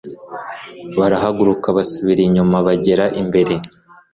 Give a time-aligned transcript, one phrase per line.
[0.97, 3.53] barahahaguruka basubira inyuma bagera imbere